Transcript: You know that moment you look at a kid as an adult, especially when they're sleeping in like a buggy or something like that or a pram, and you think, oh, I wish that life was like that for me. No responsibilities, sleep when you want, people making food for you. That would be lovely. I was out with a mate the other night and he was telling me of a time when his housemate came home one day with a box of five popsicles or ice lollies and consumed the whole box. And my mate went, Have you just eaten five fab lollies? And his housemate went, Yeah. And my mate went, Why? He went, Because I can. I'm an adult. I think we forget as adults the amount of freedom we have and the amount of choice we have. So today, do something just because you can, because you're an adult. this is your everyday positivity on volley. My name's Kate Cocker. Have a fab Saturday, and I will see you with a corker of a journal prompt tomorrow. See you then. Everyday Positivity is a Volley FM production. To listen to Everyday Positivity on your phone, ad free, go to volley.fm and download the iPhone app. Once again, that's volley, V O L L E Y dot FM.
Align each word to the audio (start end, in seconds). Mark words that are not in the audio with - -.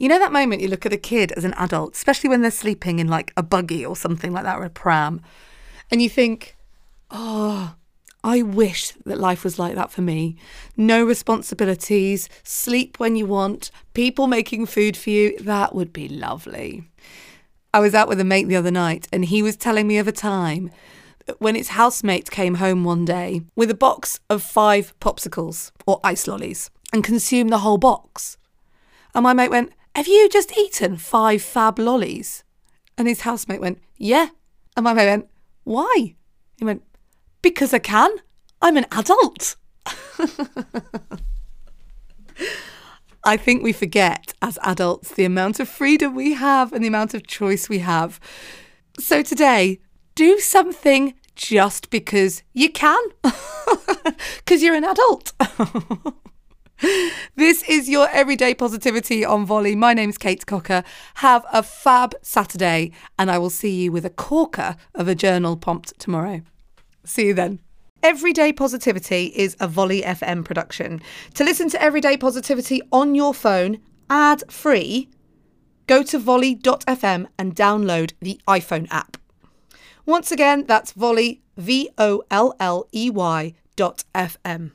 You 0.00 0.08
know 0.08 0.18
that 0.18 0.32
moment 0.32 0.62
you 0.62 0.68
look 0.68 0.86
at 0.86 0.94
a 0.94 0.96
kid 0.96 1.30
as 1.32 1.44
an 1.44 1.52
adult, 1.58 1.94
especially 1.94 2.30
when 2.30 2.40
they're 2.40 2.50
sleeping 2.50 3.00
in 3.00 3.08
like 3.08 3.34
a 3.36 3.42
buggy 3.42 3.84
or 3.84 3.94
something 3.94 4.32
like 4.32 4.44
that 4.44 4.56
or 4.56 4.64
a 4.64 4.70
pram, 4.70 5.20
and 5.90 6.00
you 6.00 6.08
think, 6.08 6.56
oh, 7.10 7.74
I 8.24 8.40
wish 8.40 8.92
that 9.04 9.20
life 9.20 9.44
was 9.44 9.58
like 9.58 9.74
that 9.74 9.90
for 9.90 10.00
me. 10.00 10.36
No 10.74 11.04
responsibilities, 11.04 12.30
sleep 12.42 12.98
when 12.98 13.14
you 13.14 13.26
want, 13.26 13.70
people 13.92 14.26
making 14.26 14.64
food 14.64 14.96
for 14.96 15.10
you. 15.10 15.38
That 15.38 15.74
would 15.74 15.92
be 15.92 16.08
lovely. 16.08 16.88
I 17.74 17.80
was 17.80 17.94
out 17.94 18.08
with 18.08 18.20
a 18.20 18.24
mate 18.24 18.48
the 18.48 18.56
other 18.56 18.70
night 18.70 19.06
and 19.12 19.26
he 19.26 19.42
was 19.42 19.54
telling 19.54 19.86
me 19.86 19.98
of 19.98 20.08
a 20.08 20.12
time 20.12 20.70
when 21.40 21.56
his 21.56 21.68
housemate 21.68 22.30
came 22.30 22.54
home 22.54 22.84
one 22.84 23.04
day 23.04 23.42
with 23.54 23.70
a 23.70 23.74
box 23.74 24.18
of 24.30 24.42
five 24.42 24.98
popsicles 24.98 25.72
or 25.86 26.00
ice 26.02 26.26
lollies 26.26 26.70
and 26.90 27.04
consumed 27.04 27.50
the 27.50 27.58
whole 27.58 27.76
box. 27.76 28.38
And 29.14 29.24
my 29.24 29.34
mate 29.34 29.50
went, 29.50 29.72
Have 29.94 30.06
you 30.06 30.28
just 30.28 30.56
eaten 30.56 30.96
five 30.96 31.42
fab 31.42 31.78
lollies? 31.78 32.44
And 32.96 33.08
his 33.08 33.22
housemate 33.22 33.60
went, 33.60 33.80
Yeah. 33.96 34.28
And 34.76 34.84
my 34.84 34.92
mate 34.94 35.06
went, 35.06 35.28
Why? 35.64 36.14
He 36.56 36.64
went, 36.64 36.82
Because 37.42 37.74
I 37.74 37.78
can. 37.80 38.10
I'm 38.62 38.76
an 38.76 38.86
adult. 38.92 39.56
I 43.24 43.36
think 43.36 43.62
we 43.62 43.72
forget 43.72 44.32
as 44.40 44.58
adults 44.62 45.12
the 45.12 45.24
amount 45.24 45.60
of 45.60 45.68
freedom 45.68 46.14
we 46.14 46.32
have 46.34 46.72
and 46.72 46.82
the 46.82 46.88
amount 46.88 47.12
of 47.14 47.26
choice 47.26 47.68
we 47.68 47.80
have. 47.80 48.18
So 48.98 49.22
today, 49.22 49.80
do 50.14 50.38
something 50.38 51.14
just 51.34 51.90
because 51.90 52.42
you 52.52 52.70
can, 52.70 53.00
because 54.38 54.62
you're 54.62 54.74
an 54.74 54.84
adult. 54.84 55.32
this 57.36 57.62
is 57.68 57.88
your 57.88 58.08
everyday 58.10 58.54
positivity 58.54 59.24
on 59.24 59.44
volley. 59.44 59.76
My 59.76 59.92
name's 59.92 60.16
Kate 60.16 60.44
Cocker. 60.46 60.82
Have 61.14 61.44
a 61.52 61.62
fab 61.62 62.14
Saturday, 62.22 62.92
and 63.18 63.30
I 63.30 63.38
will 63.38 63.50
see 63.50 63.82
you 63.82 63.92
with 63.92 64.06
a 64.06 64.10
corker 64.10 64.76
of 64.94 65.08
a 65.08 65.14
journal 65.14 65.56
prompt 65.56 65.98
tomorrow. 65.98 66.42
See 67.04 67.26
you 67.26 67.34
then. 67.34 67.60
Everyday 68.02 68.52
Positivity 68.52 69.26
is 69.36 69.56
a 69.60 69.68
Volley 69.68 70.00
FM 70.00 70.42
production. 70.42 71.02
To 71.34 71.44
listen 71.44 71.68
to 71.70 71.82
Everyday 71.82 72.16
Positivity 72.16 72.80
on 72.90 73.14
your 73.14 73.34
phone, 73.34 73.78
ad 74.08 74.42
free, 74.50 75.10
go 75.86 76.02
to 76.04 76.18
volley.fm 76.18 77.26
and 77.38 77.54
download 77.54 78.12
the 78.20 78.40
iPhone 78.48 78.86
app. 78.90 79.18
Once 80.06 80.32
again, 80.32 80.64
that's 80.66 80.92
volley, 80.92 81.42
V 81.58 81.90
O 81.98 82.22
L 82.30 82.54
L 82.58 82.88
E 82.92 83.10
Y 83.10 83.52
dot 83.76 84.04
FM. 84.14 84.72